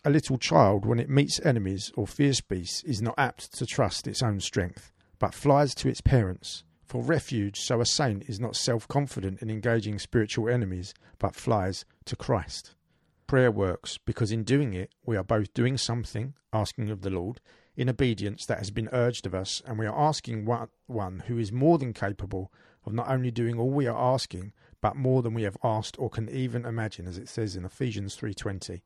A 0.05 0.11
little 0.11 0.39
child, 0.39 0.85
when 0.85 0.99
it 0.99 1.09
meets 1.09 1.41
enemies 1.45 1.93
or 1.95 2.09
fierce 2.09 2.41
beasts, 2.41 2.83
is 2.83 3.01
not 3.01 3.15
apt 3.17 3.57
to 3.59 3.65
trust 3.65 4.09
its 4.09 4.25
own 4.25 4.41
strength, 4.41 4.91
but 5.21 5.35
flies 5.35 5.73
to 5.77 5.89
its 5.89 6.01
parents 6.01 6.65
for 6.93 7.03
refuge, 7.03 7.59
so 7.59 7.81
a 7.81 7.87
saint 7.87 8.29
is 8.29 8.39
not 8.39 8.55
self 8.55 8.87
confident 8.87 9.41
in 9.41 9.49
engaging 9.49 9.99
spiritual 9.99 10.47
enemies, 10.47 10.93
but 11.19 11.35
flies 11.35 11.87
to 12.05 12.15
Christ. 12.15 12.75
Prayer 13.27 13.51
works 13.51 13.97
because 13.97 14.31
in 14.31 14.45
doing 14.45 14.75
it, 14.75 14.91
we 15.07 15.17
are 15.17 15.25
both 15.25 15.55
doing 15.55 15.79
something, 15.79 16.35
asking 16.53 16.91
of 16.91 17.01
the 17.01 17.09
Lord, 17.09 17.41
in 17.77 17.89
obedience 17.89 18.45
that 18.45 18.59
has 18.59 18.71
been 18.71 18.91
urged 18.93 19.25
of 19.25 19.35
us, 19.35 19.63
and 19.65 19.79
we 19.79 19.87
are 19.87 19.99
asking 19.99 20.45
one, 20.45 20.69
one 20.87 21.21
who 21.29 21.39
is 21.39 21.51
more 21.51 21.79
than 21.79 21.95
capable 21.95 22.53
of 22.85 22.93
not 22.93 23.09
only 23.09 23.31
doing 23.31 23.59
all 23.59 23.71
we 23.71 23.87
are 23.87 24.15
asking, 24.15 24.53
but 24.83 24.95
more 24.95 25.23
than 25.23 25.33
we 25.33 25.45
have 25.45 25.57
asked 25.65 25.99
or 25.99 26.11
can 26.11 26.29
even 26.29 26.67
imagine, 26.67 27.07
as 27.07 27.17
it 27.17 27.31
says 27.31 27.57
in 27.57 27.65
Ephesians 27.65 28.17
3:20. 28.17 28.83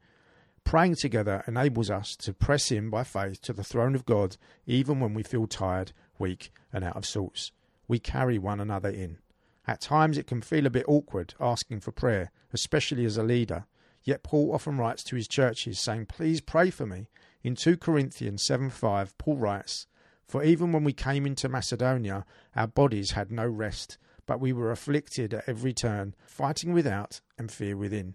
Praying 0.63 0.95
together 0.95 1.43
enables 1.49 1.91
us 1.91 2.15
to 2.19 2.33
press 2.33 2.71
in 2.71 2.89
by 2.89 3.03
faith 3.03 3.41
to 3.41 3.53
the 3.53 3.65
throne 3.65 3.97
of 3.97 4.07
God, 4.07 4.37
even 4.65 5.01
when 5.01 5.13
we 5.13 5.25
feel 5.25 5.49
tired, 5.49 5.91
weak, 6.21 6.53
and 6.73 6.85
out 6.85 6.95
of 6.95 7.05
sorts 7.05 7.51
we 7.89 7.99
carry 7.99 8.39
one 8.39 8.61
another 8.61 8.89
in. 8.89 9.19
At 9.67 9.81
times 9.81 10.17
it 10.17 10.27
can 10.27 10.43
feel 10.43 10.67
a 10.67 10.71
bit 10.71 10.85
awkward 10.87 11.35
asking 11.41 11.81
for 11.81 11.93
prayer, 11.93 12.31
especially 12.53 13.05
as 13.05 13.17
a 13.17 13.23
leader. 13.23 13.67
Yet 14.03 14.23
Paul 14.23 14.53
often 14.55 14.79
writes 14.79 15.03
to 15.05 15.17
his 15.17 15.27
churches 15.27 15.81
saying, 15.81 16.07
Please 16.07 16.41
pray 16.41 16.71
for 16.71 16.87
me. 16.87 17.09
In 17.43 17.57
2 17.57 17.77
Corinthians 17.77 18.45
7 18.45 18.71
5, 18.71 19.19
Paul 19.19 19.37
writes, 19.37 19.87
For 20.29 20.45
even 20.45 20.71
when 20.71 20.85
we 20.85 20.93
came 20.93 21.27
into 21.27 21.49
Macedonia, 21.49 22.25
our 22.55 22.69
bodies 22.69 23.13
had 23.13 23.33
no 23.33 23.47
rest, 23.47 23.99
but 24.27 24.41
we 24.41 24.53
were 24.53 24.71
afflicted 24.71 25.35
at 25.35 25.49
every 25.49 25.73
turn, 25.73 26.15
fighting 26.27 26.73
without 26.73 27.21
and 27.37 27.51
fear 27.51 27.77
within. 27.77 28.15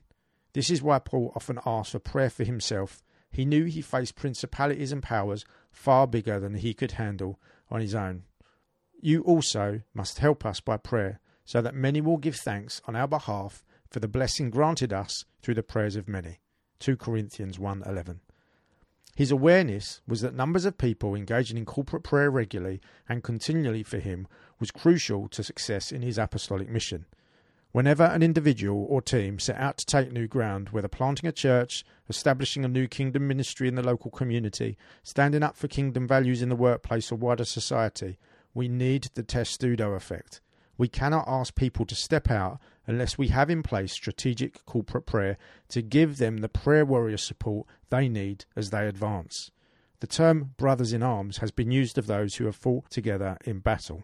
This 0.53 0.69
is 0.69 0.81
why 0.81 0.99
Paul 0.99 1.33
often 1.35 1.59
asked 1.65 1.91
for 1.91 1.99
prayer 1.99 2.29
for 2.29 2.43
himself. 2.43 3.03
He 3.29 3.45
knew 3.45 3.65
he 3.65 3.81
faced 3.81 4.15
principalities 4.15 4.91
and 4.91 5.03
powers 5.03 5.45
far 5.71 6.07
bigger 6.07 6.39
than 6.39 6.55
he 6.55 6.73
could 6.73 6.93
handle 6.93 7.39
on 7.69 7.81
his 7.81 7.95
own. 7.95 8.23
You 9.03 9.23
also 9.23 9.81
must 9.95 10.19
help 10.19 10.45
us 10.45 10.59
by 10.59 10.77
prayer, 10.77 11.19
so 11.43 11.59
that 11.61 11.73
many 11.73 12.01
will 12.01 12.17
give 12.17 12.35
thanks 12.35 12.81
on 12.85 12.95
our 12.95 13.07
behalf 13.07 13.63
for 13.89 13.99
the 13.99 14.07
blessing 14.07 14.51
granted 14.51 14.93
us 14.93 15.25
through 15.41 15.55
the 15.55 15.63
prayers 15.63 15.95
of 15.95 16.07
many. 16.07 16.39
2 16.79 16.97
Corinthians 16.97 17.57
1:11. 17.57 18.19
His 19.15 19.31
awareness 19.31 20.01
was 20.07 20.21
that 20.21 20.35
numbers 20.35 20.65
of 20.65 20.77
people 20.77 21.15
engaging 21.15 21.57
in 21.57 21.65
corporate 21.65 22.03
prayer 22.03 22.29
regularly 22.29 22.79
and 23.09 23.23
continually 23.23 23.81
for 23.81 23.97
him 23.97 24.27
was 24.59 24.69
crucial 24.69 25.27
to 25.29 25.43
success 25.43 25.91
in 25.91 26.03
his 26.03 26.19
apostolic 26.19 26.69
mission. 26.69 27.07
Whenever 27.71 28.03
an 28.03 28.21
individual 28.21 28.85
or 28.87 29.01
team 29.01 29.39
set 29.39 29.57
out 29.57 29.77
to 29.77 29.85
take 29.85 30.11
new 30.11 30.27
ground, 30.27 30.69
whether 30.69 30.87
planting 30.87 31.27
a 31.27 31.31
church, 31.31 31.83
establishing 32.07 32.63
a 32.63 32.67
new 32.67 32.87
kingdom 32.87 33.27
ministry 33.27 33.67
in 33.67 33.75
the 33.75 33.81
local 33.81 34.11
community, 34.11 34.77
standing 35.01 35.41
up 35.41 35.57
for 35.57 35.67
kingdom 35.67 36.07
values 36.07 36.41
in 36.41 36.49
the 36.49 36.55
workplace 36.55 37.11
or 37.11 37.15
wider 37.15 37.45
society, 37.45 38.19
we 38.53 38.67
need 38.67 39.09
the 39.13 39.23
testudo 39.23 39.93
effect. 39.93 40.41
We 40.77 40.87
cannot 40.87 41.25
ask 41.27 41.55
people 41.55 41.85
to 41.85 41.95
step 41.95 42.31
out 42.31 42.59
unless 42.87 43.17
we 43.17 43.27
have 43.27 43.49
in 43.49 43.61
place 43.61 43.93
strategic 43.93 44.65
corporate 44.65 45.05
prayer 45.05 45.37
to 45.69 45.81
give 45.81 46.17
them 46.17 46.37
the 46.37 46.49
prayer 46.49 46.85
warrior 46.85 47.17
support 47.17 47.67
they 47.89 48.09
need 48.09 48.45
as 48.55 48.69
they 48.69 48.87
advance. 48.87 49.51
The 49.99 50.07
term 50.07 50.55
brothers 50.57 50.93
in 50.93 51.03
arms 51.03 51.37
has 51.37 51.51
been 51.51 51.69
used 51.69 51.97
of 51.99 52.07
those 52.07 52.35
who 52.35 52.45
have 52.45 52.55
fought 52.55 52.89
together 52.89 53.37
in 53.45 53.59
battle. 53.59 54.03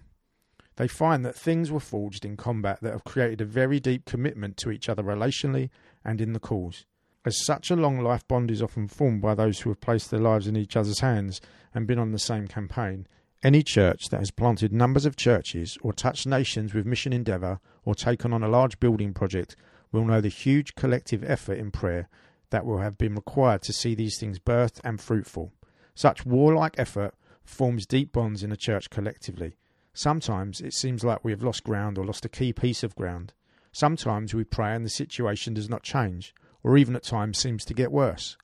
They 0.76 0.88
find 0.88 1.26
that 1.26 1.36
things 1.36 1.72
were 1.72 1.80
forged 1.80 2.24
in 2.24 2.38
combat 2.38 2.80
that 2.82 2.92
have 2.92 3.04
created 3.04 3.42
a 3.42 3.46
very 3.46 3.80
deep 3.80 4.06
commitment 4.06 4.58
to 4.58 4.70
each 4.70 4.88
other 4.88 5.02
relationally 5.02 5.72
and 6.06 6.22
in 6.22 6.34
the 6.34 6.40
cause. 6.40 6.86
As 7.26 7.44
such 7.44 7.72
a 7.72 7.76
long 7.76 8.00
life 8.00 8.28
bond 8.28 8.52
is 8.52 8.62
often 8.62 8.88
formed 8.88 9.22
by 9.24 9.34
those 9.34 9.62
who 9.62 9.72
have 9.72 9.82
placed 9.82 10.12
their 10.12 10.20
lives 10.20 10.48
in 10.48 10.56
each 10.56 10.78
other's 10.78 11.00
hands 11.00 11.42
and 11.74 11.88
been 11.88 11.98
on 11.98 12.12
the 12.12 12.20
same 12.20 12.48
campaign, 12.48 13.08
any 13.44 13.62
church 13.62 14.10
that 14.10 14.20
has 14.20 14.32
planted 14.32 14.74
numbers 14.74 15.06
of 15.06 15.16
churches 15.16 15.78
or 15.82 15.94
touched 15.94 16.26
nations 16.26 16.74
with 16.74 16.88
mission 16.88 17.14
endeavour 17.14 17.60
or 17.86 17.94
taken 17.94 18.34
on 18.34 18.44
a 18.44 18.48
large 18.48 18.80
building 18.80 19.14
project 19.14 19.56
will 19.92 20.06
know 20.06 20.20
the 20.20 20.28
huge 20.28 20.74
collective 20.76 21.24
effort 21.24 21.58
in 21.58 21.70
prayer 21.70 22.10
that 22.50 22.66
will 22.66 22.80
have 22.80 22.98
been 22.98 23.14
required 23.14 23.62
to 23.62 23.74
see 23.74 23.94
these 23.94 24.18
things 24.20 24.40
birthed 24.40 24.80
and 24.84 25.00
fruitful. 25.00 25.52
Such 25.94 26.26
warlike 26.26 26.76
effort 26.78 27.14
forms 27.44 27.86
deep 27.86 28.12
bonds 28.12 28.44
in 28.44 28.52
a 28.52 28.58
church 28.58 28.90
collectively. 28.90 29.56
Sometimes 29.94 30.60
it 30.60 30.74
seems 30.74 31.04
like 31.04 31.24
we 31.24 31.32
have 31.32 31.44
lost 31.44 31.64
ground 31.64 31.98
or 31.98 32.06
lost 32.06 32.26
a 32.26 32.30
key 32.30 32.54
piece 32.54 32.84
of 32.84 32.96
ground. 32.96 33.34
Sometimes 33.72 34.34
we 34.34 34.44
pray 34.44 34.74
and 34.74 34.84
the 34.84 34.90
situation 34.90 35.54
does 35.54 35.70
not 35.70 35.84
change, 35.84 36.34
or 36.64 36.78
even 36.78 36.96
at 36.96 37.04
times 37.04 37.38
seems 37.38 37.64
to 37.66 37.74
get 37.74 37.92
worse. 37.92 38.36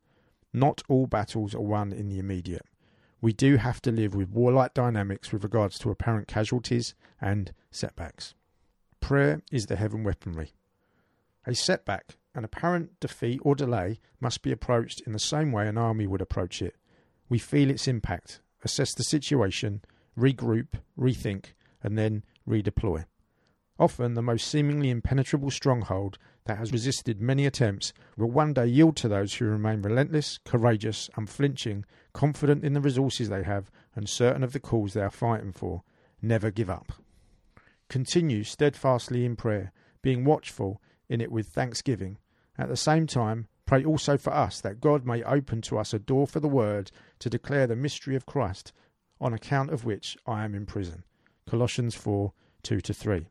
Not 0.54 0.84
all 0.88 1.08
battles 1.08 1.56
are 1.56 1.62
won 1.62 1.92
in 1.92 2.10
the 2.10 2.20
immediate 2.20 2.66
we 3.24 3.32
do 3.32 3.56
have 3.56 3.82
to 3.82 3.90
live 3.90 4.14
with 4.14 4.28
warlike 4.32 4.74
dynamics 4.74 5.32
with 5.32 5.46
regards 5.46 5.80
to 5.80 5.90
apparent 5.90 6.28
casualties 6.28 6.94
and 7.22 7.54
setbacks. 7.72 8.34
Prayer 9.00 9.42
is 9.50 9.68
the 9.68 9.78
heaven 9.78 10.04
weaponry. 10.04 10.52
A 11.48 11.56
setback, 11.56 12.18
an 12.36 12.44
apparent 12.44 13.00
defeat 13.00 13.40
or 13.42 13.56
delay, 13.56 14.02
must 14.20 14.42
be 14.42 14.52
approached 14.52 15.02
in 15.08 15.14
the 15.14 15.20
same 15.20 15.54
way 15.54 15.70
an 15.70 15.78
army 15.78 16.06
would 16.06 16.20
approach 16.20 16.62
it. 16.62 16.76
We 17.30 17.40
feel 17.40 17.70
its 17.70 17.88
impact, 17.88 18.42
assess 18.62 18.94
the 18.94 19.04
situation, 19.04 19.84
regroup, 20.20 20.74
rethink, 21.00 21.54
and 21.82 21.98
then 21.98 22.26
redeploy. 22.46 23.06
Often, 23.84 24.14
the 24.14 24.22
most 24.22 24.48
seemingly 24.48 24.90
impenetrable 24.90 25.52
stronghold 25.52 26.18
that 26.46 26.58
has 26.58 26.72
resisted 26.72 27.20
many 27.20 27.46
attempts 27.46 27.92
will 28.16 28.32
one 28.32 28.54
day 28.54 28.66
yield 28.66 28.96
to 28.96 29.10
those 29.10 29.34
who 29.34 29.44
remain 29.44 29.82
relentless, 29.82 30.40
courageous, 30.46 31.10
unflinching, 31.18 31.84
confident 32.14 32.64
in 32.64 32.72
the 32.72 32.80
resources 32.80 33.28
they 33.28 33.44
have, 33.44 33.70
and 33.94 34.08
certain 34.08 34.42
of 34.42 34.54
the 34.54 34.60
cause 34.62 34.94
they 34.94 35.02
are 35.02 35.12
fighting 35.12 35.52
for. 35.52 35.84
Never 36.22 36.50
give 36.50 36.70
up. 36.70 36.94
Continue 37.90 38.46
steadfastly 38.46 39.26
in 39.26 39.36
prayer, 39.36 39.74
being 40.02 40.24
watchful 40.24 40.82
in 41.10 41.20
it 41.20 41.30
with 41.30 41.48
thanksgiving. 41.48 42.18
At 42.58 42.70
the 42.70 42.78
same 42.78 43.06
time, 43.06 43.50
pray 43.66 43.84
also 43.84 44.18
for 44.18 44.32
us 44.32 44.62
that 44.62 44.80
God 44.80 45.06
may 45.06 45.24
open 45.24 45.62
to 45.64 45.78
us 45.78 45.94
a 45.94 46.00
door 46.00 46.26
for 46.26 46.40
the 46.40 46.48
word 46.48 46.90
to 47.20 47.30
declare 47.30 47.68
the 47.68 47.76
mystery 47.76 48.16
of 48.16 48.26
Christ, 48.26 48.72
on 49.20 49.34
account 49.34 49.72
of 49.72 49.84
which 49.84 50.16
I 50.26 50.46
am 50.46 50.56
in 50.56 50.66
prison. 50.66 51.04
Colossians 51.46 51.96
4 51.96 52.32
2 52.62 52.80
3. 52.80 53.28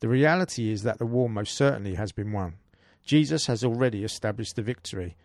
The 0.00 0.08
reality 0.08 0.70
is 0.70 0.82
that 0.82 0.98
the 0.98 1.06
war 1.06 1.28
most 1.28 1.54
certainly 1.54 1.94
has 1.94 2.12
been 2.12 2.32
won. 2.32 2.56
Jesus 3.04 3.46
has 3.46 3.64
already 3.64 4.04
established 4.04 4.56
the 4.56 4.62
victory. 4.62 5.16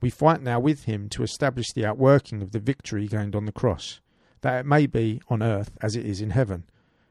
We 0.00 0.10
fight 0.10 0.40
now 0.40 0.60
with 0.60 0.84
him 0.84 1.08
to 1.10 1.22
establish 1.22 1.72
the 1.72 1.84
outworking 1.84 2.40
of 2.40 2.52
the 2.52 2.60
victory 2.60 3.08
gained 3.08 3.34
on 3.34 3.46
the 3.46 3.52
cross, 3.52 4.00
that 4.42 4.60
it 4.60 4.66
may 4.66 4.86
be 4.86 5.20
on 5.28 5.42
earth 5.42 5.72
as 5.82 5.96
it 5.96 6.06
is 6.06 6.20
in 6.20 6.30
heaven. 6.30 6.64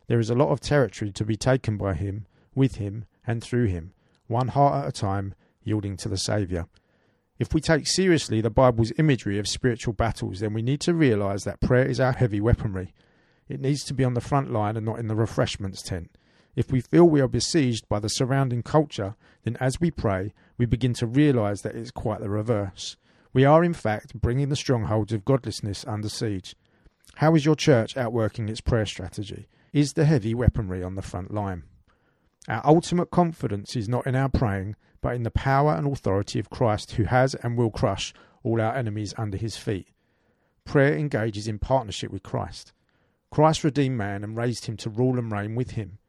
There 0.08 0.20
is 0.20 0.30
a 0.30 0.36
lot 0.36 0.50
of 0.50 0.60
territory 0.60 1.12
to 1.12 1.26
be 1.26 1.36
taken 1.36 1.78
by 1.78 1.94
him, 1.94 2.26
with 2.56 2.76
him, 2.76 3.06
and 3.28 3.44
through 3.44 3.66
him, 3.66 3.94
one 4.28 4.50
heart 4.50 4.84
at 4.84 4.90
a 4.90 4.92
time, 4.92 5.36
yielding 5.64 5.98
to 5.98 6.10
the 6.10 6.18
Saviour. 6.18 6.68
If 7.38 7.54
we 7.54 7.62
take 7.62 7.86
seriously 7.86 8.42
the 8.42 8.50
Bible's 8.50 8.92
imagery 8.98 9.40
of 9.40 9.48
spiritual 9.48 9.94
battles, 9.94 10.40
then 10.40 10.54
we 10.54 10.62
need 10.62 10.82
to 10.82 10.94
realise 10.94 11.44
that 11.44 11.62
prayer 11.62 11.86
is 11.86 12.00
our 12.00 12.14
heavy 12.14 12.42
weaponry. 12.42 12.94
It 13.48 13.60
needs 13.62 13.84
to 13.86 13.94
be 13.94 14.04
on 14.04 14.14
the 14.14 14.22
front 14.22 14.52
line 14.52 14.78
and 14.78 14.86
not 14.86 15.00
in 15.00 15.08
the 15.08 15.16
refreshments 15.16 15.82
tent. 15.82 16.12
If 16.60 16.74
we 16.74 16.82
feel 16.82 17.06
we 17.06 17.22
are 17.22 17.30
besieged 17.30 17.88
by 17.88 18.00
the 18.00 18.10
surrounding 18.10 18.63
culture, 18.63 19.16
then 19.44 19.56
as 19.62 19.80
we 19.80 19.92
pray, 19.92 20.34
we 20.58 20.66
begin 20.66 20.94
to 20.96 21.08
realize 21.08 21.62
that 21.62 21.74
it's 21.74 21.89
quite 21.89 22.20
the 22.20 22.30
reverse. 22.30 22.98
We 23.32 23.46
are, 23.46 23.63
in 23.63 23.74
fact, 23.74 24.20
bringing 24.20 24.50
the 24.50 24.58
strongholds 24.58 25.13
of 25.13 25.24
godlessness 25.24 25.86
under 25.88 26.10
siege. 26.10 26.58
How 27.16 27.34
is 27.34 27.46
your 27.46 27.56
church 27.56 27.96
outworking 27.96 28.50
its 28.50 28.60
prayer 28.60 28.86
strategy? 28.86 29.48
Is 29.72 29.94
the 29.94 30.04
heavy 30.04 30.36
weaponry 30.36 30.84
on 30.84 30.96
the 30.96 31.01
front 31.01 31.34
line? 31.34 31.63
Our 32.50 32.62
ultimate 32.66 33.10
confidence 33.10 33.78
is 33.78 33.88
not 33.88 34.06
in 34.06 34.18
our 34.18 34.28
praying, 34.28 34.75
but 35.00 35.16
in 35.16 35.24
the 35.24 35.32
power 35.32 35.74
and 35.75 35.88
authority 35.88 36.39
of 36.39 36.50
Christ, 36.50 36.92
who 36.92 37.06
has 37.06 37.36
and 37.36 37.58
will 37.58 37.72
crush 37.72 38.13
all 38.44 38.60
our 38.60 38.75
enemies 38.75 39.13
under 39.18 39.38
his 39.38 39.56
feet. 39.56 39.88
Prayer 40.66 40.94
engages 40.94 41.48
in 41.48 41.58
partnership 41.58 42.12
with 42.12 42.24
Christ. 42.24 42.74
Christ 43.32 43.63
redeemed 43.63 43.98
man 43.98 44.25
and 44.25 44.36
raised 44.36 44.66
him 44.66 44.75
to 44.75 44.89
rule 44.89 45.18
and 45.18 45.32
reign 45.32 45.56
with 45.56 45.72
him. 45.72 46.00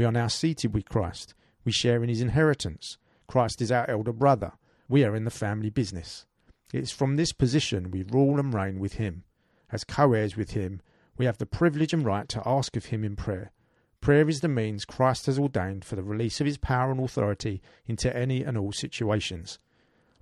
We 0.00 0.06
are 0.06 0.12
now 0.12 0.28
seated 0.28 0.72
with 0.72 0.88
Christ. 0.88 1.34
We 1.62 1.72
share 1.72 2.02
in 2.02 2.08
his 2.08 2.22
inheritance. 2.22 2.96
Christ 3.26 3.60
is 3.60 3.70
our 3.70 3.84
elder 3.90 4.14
brother. 4.14 4.52
We 4.88 5.04
are 5.04 5.14
in 5.14 5.26
the 5.26 5.30
family 5.30 5.68
business. 5.68 6.24
It 6.72 6.82
is 6.82 6.90
from 6.90 7.16
this 7.16 7.34
position 7.34 7.90
we 7.90 8.04
rule 8.04 8.40
and 8.40 8.54
reign 8.54 8.78
with 8.78 8.94
him. 8.94 9.24
As 9.70 9.84
co 9.84 10.14
heirs 10.14 10.38
with 10.38 10.52
him, 10.52 10.80
we 11.18 11.26
have 11.26 11.36
the 11.36 11.44
privilege 11.44 11.92
and 11.92 12.02
right 12.02 12.26
to 12.30 12.42
ask 12.48 12.78
of 12.78 12.86
him 12.86 13.04
in 13.04 13.14
prayer. 13.14 13.52
Prayer 14.00 14.26
is 14.26 14.40
the 14.40 14.48
means 14.48 14.86
Christ 14.86 15.26
has 15.26 15.38
ordained 15.38 15.84
for 15.84 15.96
the 15.96 16.02
release 16.02 16.40
of 16.40 16.46
his 16.46 16.56
power 16.56 16.90
and 16.90 17.00
authority 17.00 17.60
into 17.84 18.16
any 18.16 18.42
and 18.42 18.56
all 18.56 18.72
situations. 18.72 19.58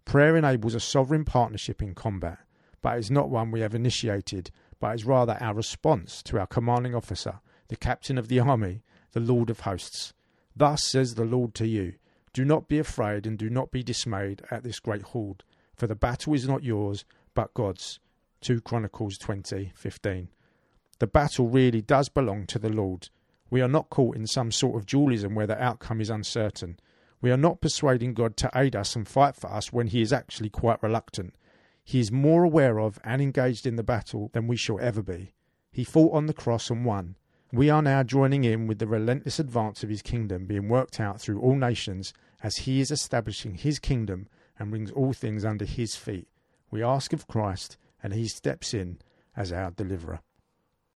Prayer 0.04 0.36
enables 0.36 0.74
a 0.74 0.80
sovereign 0.80 1.24
partnership 1.24 1.80
in 1.80 1.94
combat, 1.94 2.38
but 2.82 2.96
it 2.96 2.98
is 2.98 3.12
not 3.12 3.30
one 3.30 3.52
we 3.52 3.60
have 3.60 3.76
initiated, 3.76 4.50
but 4.80 4.96
is 4.96 5.04
rather 5.04 5.38
our 5.40 5.54
response 5.54 6.20
to 6.24 6.36
our 6.36 6.48
commanding 6.48 6.96
officer, 6.96 7.38
the 7.68 7.76
captain 7.76 8.18
of 8.18 8.26
the 8.26 8.40
army, 8.40 8.82
the 9.12 9.20
Lord 9.20 9.50
of 9.50 9.60
hosts. 9.60 10.12
Thus 10.54 10.84
says 10.84 11.14
the 11.14 11.24
Lord 11.24 11.54
to 11.54 11.66
you 11.66 11.94
Do 12.32 12.44
not 12.44 12.68
be 12.68 12.78
afraid 12.78 13.26
and 13.26 13.38
do 13.38 13.48
not 13.48 13.70
be 13.70 13.82
dismayed 13.82 14.42
at 14.50 14.62
this 14.62 14.80
great 14.80 15.02
horde, 15.02 15.44
for 15.74 15.86
the 15.86 15.94
battle 15.94 16.34
is 16.34 16.48
not 16.48 16.64
yours, 16.64 17.04
but 17.34 17.54
God's. 17.54 18.00
2 18.40 18.60
Chronicles 18.60 19.18
20:15. 19.18 20.28
The 20.98 21.06
battle 21.06 21.48
really 21.48 21.80
does 21.80 22.08
belong 22.08 22.46
to 22.46 22.58
the 22.58 22.68
Lord. 22.68 23.08
We 23.50 23.60
are 23.60 23.68
not 23.68 23.90
caught 23.90 24.16
in 24.16 24.26
some 24.26 24.52
sort 24.52 24.76
of 24.76 24.86
dualism 24.86 25.34
where 25.34 25.46
the 25.46 25.60
outcome 25.62 26.00
is 26.00 26.10
uncertain. 26.10 26.78
We 27.20 27.30
are 27.30 27.36
not 27.36 27.60
persuading 27.60 28.14
God 28.14 28.36
to 28.38 28.50
aid 28.54 28.76
us 28.76 28.94
and 28.94 29.06
fight 29.06 29.34
for 29.34 29.50
us 29.50 29.72
when 29.72 29.88
he 29.88 30.02
is 30.02 30.12
actually 30.12 30.50
quite 30.50 30.82
reluctant. 30.82 31.34
He 31.82 32.00
is 32.00 32.12
more 32.12 32.44
aware 32.44 32.78
of 32.78 33.00
and 33.02 33.22
engaged 33.22 33.66
in 33.66 33.76
the 33.76 33.82
battle 33.82 34.30
than 34.32 34.46
we 34.46 34.56
shall 34.56 34.78
ever 34.80 35.02
be. 35.02 35.32
He 35.72 35.84
fought 35.84 36.14
on 36.14 36.26
the 36.26 36.34
cross 36.34 36.70
and 36.70 36.84
won. 36.84 37.16
We 37.50 37.70
are 37.70 37.80
now 37.80 38.02
joining 38.02 38.44
in 38.44 38.66
with 38.66 38.78
the 38.78 38.86
relentless 38.86 39.38
advance 39.38 39.82
of 39.82 39.88
his 39.88 40.02
kingdom 40.02 40.44
being 40.44 40.68
worked 40.68 41.00
out 41.00 41.18
through 41.18 41.40
all 41.40 41.56
nations 41.56 42.12
as 42.42 42.58
he 42.58 42.80
is 42.80 42.90
establishing 42.90 43.54
his 43.54 43.78
kingdom 43.78 44.28
and 44.58 44.70
brings 44.70 44.90
all 44.90 45.14
things 45.14 45.46
under 45.46 45.64
his 45.64 45.96
feet. 45.96 46.28
We 46.70 46.82
ask 46.82 47.14
of 47.14 47.26
Christ, 47.26 47.78
and 48.02 48.12
he 48.12 48.28
steps 48.28 48.74
in 48.74 48.98
as 49.34 49.50
our 49.50 49.70
deliverer. 49.70 50.20